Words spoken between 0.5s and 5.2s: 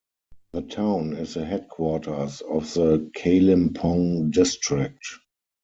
The town is the headquarters of the Kalimpong district.